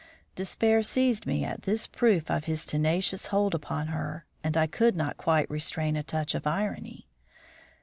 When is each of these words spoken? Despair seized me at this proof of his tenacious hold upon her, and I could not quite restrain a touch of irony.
Despair 0.33 0.81
seized 0.81 1.27
me 1.27 1.43
at 1.43 1.61
this 1.61 1.85
proof 1.85 2.31
of 2.31 2.45
his 2.45 2.65
tenacious 2.65 3.27
hold 3.27 3.53
upon 3.53 3.89
her, 3.89 4.25
and 4.43 4.57
I 4.57 4.65
could 4.65 4.95
not 4.97 5.15
quite 5.15 5.47
restrain 5.47 5.95
a 5.95 6.01
touch 6.01 6.33
of 6.33 6.47
irony. 6.47 7.07